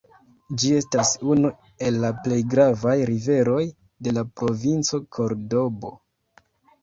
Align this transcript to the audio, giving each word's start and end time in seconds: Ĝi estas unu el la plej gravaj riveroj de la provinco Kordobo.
Ĝi 0.61 0.69
estas 0.75 1.09
unu 1.33 1.49
el 1.89 1.99
la 2.05 2.09
plej 2.27 2.39
gravaj 2.53 2.95
riveroj 3.09 3.59
de 4.07 4.13
la 4.17 4.23
provinco 4.41 5.01
Kordobo. 5.19 5.93